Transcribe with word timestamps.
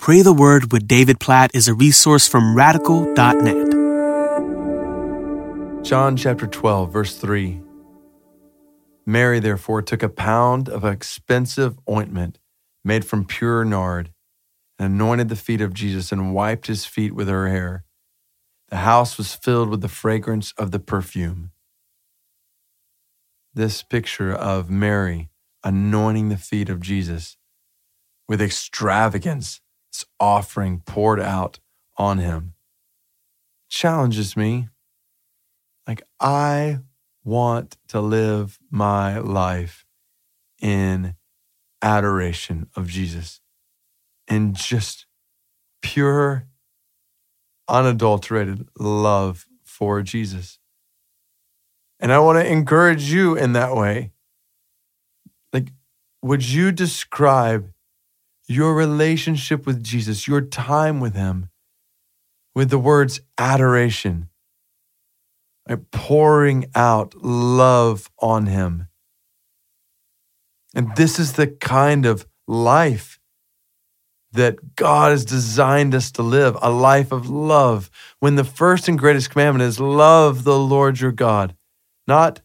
Pray 0.00 0.22
the 0.22 0.32
Word 0.32 0.72
with 0.72 0.88
David 0.88 1.20
Platt 1.20 1.50
is 1.52 1.68
a 1.68 1.74
resource 1.74 2.26
from 2.26 2.56
radical.net. 2.56 3.70
John 5.84 6.16
chapter 6.16 6.46
12, 6.46 6.90
verse 6.90 7.16
3. 7.16 7.60
Mary, 9.04 9.40
therefore, 9.40 9.82
took 9.82 10.02
a 10.02 10.08
pound 10.08 10.70
of 10.70 10.86
expensive 10.86 11.78
ointment 11.86 12.38
made 12.82 13.04
from 13.04 13.26
pure 13.26 13.62
nard 13.62 14.10
and 14.78 14.94
anointed 14.94 15.28
the 15.28 15.36
feet 15.36 15.60
of 15.60 15.74
Jesus 15.74 16.10
and 16.10 16.34
wiped 16.34 16.68
his 16.68 16.86
feet 16.86 17.14
with 17.14 17.28
her 17.28 17.48
hair. 17.48 17.84
The 18.70 18.78
house 18.78 19.18
was 19.18 19.34
filled 19.34 19.68
with 19.68 19.82
the 19.82 19.88
fragrance 19.88 20.54
of 20.56 20.70
the 20.70 20.80
perfume. 20.80 21.50
This 23.52 23.82
picture 23.82 24.32
of 24.32 24.70
Mary 24.70 25.28
anointing 25.62 26.30
the 26.30 26.38
feet 26.38 26.70
of 26.70 26.80
Jesus 26.80 27.36
with 28.26 28.40
extravagance, 28.40 29.60
this 29.90 30.04
offering 30.18 30.82
poured 30.86 31.20
out 31.20 31.58
on 31.96 32.18
him, 32.18 32.54
challenges 33.68 34.36
me. 34.36 34.68
Like, 35.86 36.02
I 36.20 36.78
want 37.24 37.76
to 37.88 38.00
live 38.00 38.58
my 38.70 39.18
life 39.18 39.84
in 40.60 41.14
adoration 41.82 42.68
of 42.76 42.88
Jesus, 42.88 43.40
in 44.28 44.54
just 44.54 45.06
pure, 45.82 46.46
unadulterated 47.68 48.68
love 48.78 49.46
for 49.64 50.02
Jesus. 50.02 50.58
And 51.98 52.12
I 52.12 52.18
want 52.18 52.38
to 52.38 52.50
encourage 52.50 53.10
you 53.12 53.36
in 53.36 53.52
that 53.52 53.74
way. 53.74 54.12
Like, 55.52 55.72
would 56.22 56.46
you 56.46 56.72
describe 56.72 57.72
your 58.50 58.74
relationship 58.74 59.66
with 59.66 59.82
Jesus, 59.82 60.26
your 60.26 60.40
time 60.40 61.00
with 61.00 61.14
Him, 61.14 61.50
with 62.54 62.70
the 62.70 62.78
words 62.78 63.20
adoration? 63.38 64.30
right? 65.70 65.90
pouring 65.90 66.66
out 66.74 67.14
love 67.22 68.10
on 68.18 68.46
him. 68.46 68.88
And 70.74 70.94
this 70.96 71.18
is 71.18 71.32
the 71.32 71.46
kind 71.46 72.06
of 72.06 72.26
life 72.46 73.18
that 74.32 74.76
God 74.76 75.10
has 75.10 75.24
designed 75.24 75.94
us 75.94 76.12
to 76.12 76.22
live 76.22 76.56
a 76.62 76.70
life 76.70 77.10
of 77.10 77.28
love. 77.28 77.90
When 78.20 78.36
the 78.36 78.44
first 78.44 78.86
and 78.88 78.98
greatest 78.98 79.30
commandment 79.30 79.68
is 79.68 79.80
love 79.80 80.44
the 80.44 80.58
Lord 80.58 81.00
your 81.00 81.10
God, 81.10 81.56
not 82.06 82.40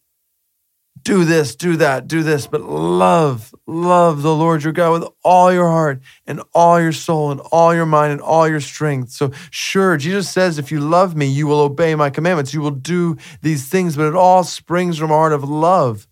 do 1.06 1.24
this, 1.24 1.56
do 1.56 1.78
that, 1.78 2.08
do 2.08 2.24
this, 2.24 2.48
but 2.48 2.62
love, 2.62 3.54
love 3.68 4.24
the 4.24 4.36
Lord 4.36 4.64
your 4.64 4.74
God 4.74 5.00
with 5.00 5.10
all 5.24 5.54
your 5.54 5.70
heart 5.70 6.02
and 6.26 6.42
all 6.52 6.82
your 6.82 6.92
soul 6.92 7.32
and 7.32 7.40
all 7.52 7.76
your 7.76 7.86
mind 7.86 8.12
and 8.12 8.22
all 8.22 8.48
your 8.48 8.60
strength. 8.60 9.12
So, 9.12 9.32
sure, 9.52 9.98
Jesus 9.98 10.28
says, 10.28 10.58
if 10.58 10.72
you 10.72 10.80
love 10.80 11.16
me, 11.16 11.28
you 11.28 11.46
will 11.46 11.60
obey 11.60 11.94
my 11.94 12.10
commandments. 12.10 12.56
You 12.56 12.62
will 12.62 12.72
do 12.72 13.18
these 13.44 13.70
things, 13.70 13.96
but 13.96 14.08
it 14.08 14.16
all 14.16 14.44
springs 14.44 14.98
from 14.98 15.12
a 15.12 15.14
heart 15.14 15.32
of 15.32 15.44
love. 15.44 16.08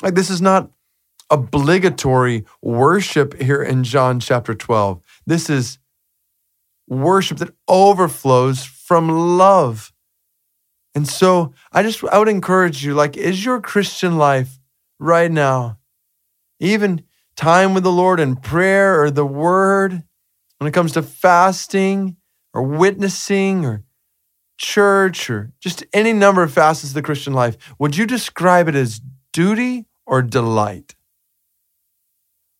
Like, 0.00 0.14
this 0.14 0.30
is 0.30 0.40
not 0.40 0.70
obligatory 1.28 2.44
worship 2.62 3.40
here 3.42 3.62
in 3.62 3.82
John 3.82 4.20
chapter 4.20 4.54
12. 4.54 5.02
This 5.26 5.50
is 5.50 5.78
worship 6.86 7.38
that 7.38 7.54
overflows 7.66 8.64
from 8.64 9.08
love. 9.08 9.92
And 10.94 11.08
so 11.08 11.52
I 11.72 11.82
just, 11.82 12.04
I 12.04 12.18
would 12.18 12.28
encourage 12.28 12.84
you 12.84 12.94
like, 12.94 13.16
is 13.16 13.44
your 13.44 13.60
Christian 13.60 14.16
life 14.16 14.60
right 14.98 15.30
now, 15.30 15.78
even 16.60 17.02
time 17.36 17.74
with 17.74 17.82
the 17.82 17.92
Lord 17.92 18.20
and 18.20 18.40
prayer 18.40 19.02
or 19.02 19.10
the 19.10 19.26
word, 19.26 20.04
when 20.58 20.68
it 20.68 20.72
comes 20.72 20.92
to 20.92 21.02
fasting 21.02 22.16
or 22.52 22.62
witnessing 22.62 23.66
or 23.66 23.82
church 24.56 25.28
or 25.28 25.52
just 25.60 25.84
any 25.92 26.12
number 26.12 26.42
of 26.42 26.52
facets 26.52 26.90
of 26.90 26.94
the 26.94 27.02
Christian 27.02 27.32
life, 27.32 27.56
would 27.78 27.96
you 27.96 28.06
describe 28.06 28.68
it 28.68 28.76
as 28.76 29.00
duty 29.32 29.86
or 30.06 30.22
delight? 30.22 30.94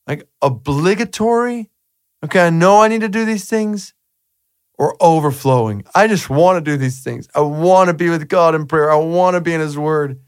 Like 0.07 0.29
obligatory? 0.43 1.71
Okay, 2.25 2.47
I 2.47 2.51
know 2.51 2.83
I 2.83 2.89
need 2.89 3.03
to 3.03 3.09
do 3.09 3.25
these 3.25 3.49
things, 3.49 3.95
or 4.79 4.97
overflowing. 5.01 5.85
I 5.95 6.09
just 6.09 6.29
want 6.29 6.65
to 6.65 6.71
do 6.71 6.77
these 6.77 7.03
things. 7.03 7.29
I 7.35 7.41
want 7.41 7.89
to 7.89 7.95
be 7.95 8.11
with 8.11 8.29
God 8.29 8.55
in 8.55 8.67
prayer. 8.67 8.91
I 8.91 8.97
want 8.97 9.35
to 9.35 9.41
be 9.41 9.55
in 9.55 9.61
His 9.61 9.79
Word 9.79 10.19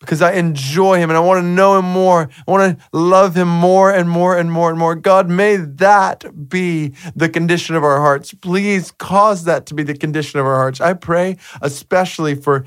because 0.00 0.22
I 0.22 0.32
enjoy 0.32 0.98
Him 0.98 1.10
and 1.10 1.16
I 1.16 1.20
want 1.20 1.38
to 1.38 1.46
know 1.46 1.78
Him 1.78 1.86
more. 1.86 2.28
I 2.46 2.50
want 2.50 2.78
to 2.78 2.84
love 2.96 3.34
Him 3.34 3.48
more 3.48 3.92
and 3.92 4.08
more 4.08 4.36
and 4.36 4.52
more 4.52 4.70
and 4.70 4.78
more. 4.78 4.94
God, 4.94 5.28
may 5.28 5.56
that 5.56 6.48
be 6.48 6.94
the 7.14 7.28
condition 7.28 7.74
of 7.74 7.82
our 7.82 8.00
hearts. 8.00 8.32
Please 8.34 8.92
cause 8.92 9.44
that 9.44 9.66
to 9.66 9.74
be 9.74 9.82
the 9.82 9.96
condition 9.96 10.38
of 10.38 10.46
our 10.46 10.56
hearts. 10.56 10.80
I 10.80 10.92
pray 10.92 11.36
especially 11.60 12.34
for 12.34 12.64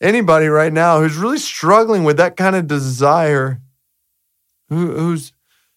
anybody 0.00 0.46
right 0.46 0.72
now 0.72 1.00
who's 1.00 1.16
really 1.16 1.38
struggling 1.38 2.04
with 2.04 2.16
that 2.16 2.36
kind 2.36 2.56
of 2.56 2.66
desire, 2.66 3.60
who, 4.68 4.92
who's 4.92 5.32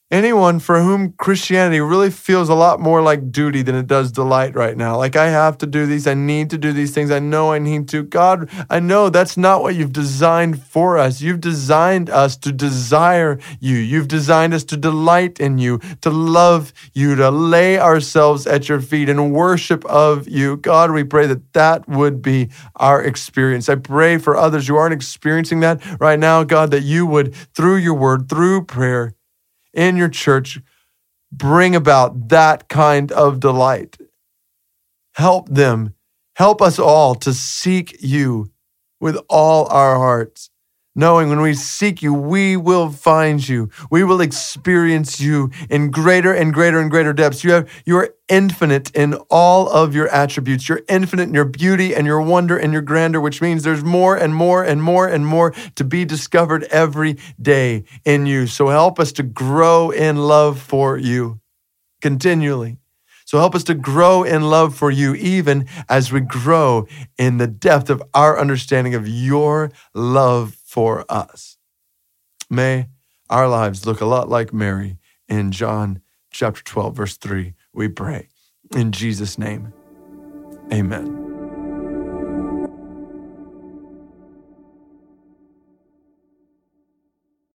anyone 0.09 0.59
for 0.59 0.81
whom 0.81 1.12
Christianity 1.13 1.81
really 1.81 2.09
feels 2.09 2.47
a 2.47 2.53
lot 2.53 2.79
more 2.79 3.01
like 3.01 3.31
duty 3.31 3.62
than 3.62 3.75
it 3.75 3.88
does 3.88 4.12
delight 4.12 4.56
right 4.56 4.78
now. 4.78 4.95
Like, 4.97 5.16
I 5.16 5.28
have 5.29 5.57
to 5.59 5.68
do 5.68 5.85
these, 5.85 6.07
I 6.07 6.13
need 6.13 6.50
to 6.51 6.57
do 6.57 6.72
these 6.72 6.94
things, 6.94 7.12
I 7.12 7.19
know 7.19 7.51
I 7.51 7.59
need 7.59 7.90
to. 7.90 8.03
God, 8.03 8.50
I 8.69 8.79
know 8.79 9.09
that's 9.09 9.35
not 9.35 9.62
what 9.62 9.75
you've 9.75 9.91
designed 9.91 10.62
for 10.63 10.97
us. 10.97 11.22
You've 11.22 11.41
designed 11.41 12.09
us 12.09 12.38
to 12.38 12.51
desire 12.53 13.40
you, 13.59 13.75
you've 13.75 14.07
designed 14.07 14.53
us 14.53 14.63
to 14.66 14.78
delight 14.78 15.40
in 15.40 15.57
you, 15.57 15.79
to 16.01 16.09
love 16.09 16.72
you, 16.94 17.16
to 17.16 17.29
lay 17.29 17.78
ourselves 17.78 18.47
at 18.47 18.69
your 18.69 18.79
feet 18.79 19.09
in 19.09 19.31
worship 19.31 19.84
of 19.85 20.28
you. 20.28 20.57
God, 20.57 20.91
we 20.91 21.03
pray 21.03 21.28
that 21.28 21.51
that 21.53 21.88
would 21.88 22.22
be 22.22 22.50
our 22.78 23.03
experience. 23.03 23.68
I 23.68 23.75
pray 23.75 24.18
for 24.18 24.38
others 24.38 24.68
who 24.68 24.78
aren't 24.78 24.94
experiencing 24.94 25.59
that 25.62 25.81
right 26.00 26.19
now, 26.19 26.44
God, 26.44 26.72
that 26.72 26.84
you 26.84 27.06
would, 27.06 27.35
through 27.35 27.78
your 27.78 27.94
word, 27.94 28.29
through 28.29 28.66
prayer, 28.66 29.16
in 29.73 29.97
your 29.97 30.09
church 30.09 30.59
bring 31.31 31.75
about 31.75 32.29
that 32.29 32.69
kind 32.69 33.11
of 33.11 33.39
delight. 33.39 33.97
Help 35.16 35.50
them, 35.50 35.94
help 36.35 36.61
us 36.61 36.79
all 36.79 37.16
to 37.16 37.33
seek 37.33 37.97
you 38.01 38.51
with 39.00 39.17
all 39.29 39.67
our 39.67 39.95
hearts 39.95 40.50
knowing 40.97 41.29
when 41.29 41.39
we 41.39 41.53
seek 41.53 42.01
you, 42.01 42.13
we 42.13 42.57
will 42.57 42.89
find 42.89 43.47
you. 43.47 43.69
We 43.89 44.03
will 44.03 44.19
experience 44.19 45.21
you 45.21 45.51
in 45.69 45.91
greater 45.91 46.33
and 46.33 46.53
greater 46.53 46.79
and 46.79 46.91
greater 46.91 47.13
depths. 47.13 47.43
You 47.43 47.51
have 47.51 47.69
you 47.85 47.95
are 47.97 48.13
infinite 48.27 48.93
in 48.93 49.13
all 49.29 49.69
of 49.69 49.95
your 49.95 50.09
attributes. 50.09 50.67
You're 50.67 50.81
infinite 50.89 51.29
in 51.29 51.33
your 51.33 51.45
beauty 51.45 51.95
and 51.95 52.05
your 52.05 52.21
wonder 52.21 52.57
and 52.57 52.73
your 52.73 52.81
grandeur, 52.81 53.21
which 53.21 53.41
means 53.41 53.63
there's 53.63 53.83
more 53.83 54.17
and 54.17 54.35
more 54.35 54.63
and 54.63 54.83
more 54.83 55.07
and 55.07 55.25
more 55.25 55.51
to 55.75 55.83
be 55.85 56.03
discovered 56.03 56.63
every 56.65 57.17
day 57.41 57.85
in 58.03 58.25
you. 58.25 58.47
So 58.47 58.67
help 58.67 58.99
us 58.99 59.13
to 59.13 59.23
grow 59.23 59.91
in 59.91 60.17
love 60.17 60.59
for 60.59 60.97
you 60.97 61.39
continually. 62.01 62.77
So 63.25 63.39
help 63.39 63.55
us 63.55 63.63
to 63.65 63.73
grow 63.73 64.23
in 64.23 64.43
love 64.43 64.73
for 64.73 64.89
you, 64.89 65.13
even 65.15 65.67
as 65.89 66.13
we 66.13 66.21
grow 66.21 66.87
in 67.17 67.39
the 67.39 67.47
depth 67.47 67.89
of 67.89 68.01
our 68.13 68.39
understanding 68.39 68.95
of 68.95 69.05
your 69.05 69.69
love 69.93 70.56
for 70.67 71.05
us. 71.07 71.57
May 72.50 72.88
our 73.29 73.47
lives 73.47 73.85
look 73.85 74.01
a 74.01 74.05
lot 74.05 74.28
like 74.28 74.53
Mary 74.53 74.97
in 75.29 75.51
John 75.53 76.01
chapter 76.29 76.61
12, 76.61 76.95
verse 76.95 77.17
3. 77.17 77.53
We 77.73 77.88
pray. 77.88 78.28
In 78.75 78.91
Jesus' 78.91 79.38
name, 79.38 79.72
amen. 80.72 81.26